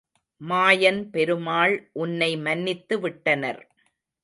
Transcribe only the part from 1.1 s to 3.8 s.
பெருமாள் உன்னை மன்னித்து விட்டனர்.